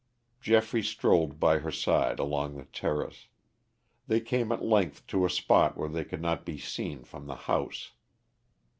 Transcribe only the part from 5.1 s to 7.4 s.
to a spot where they could not be seen from the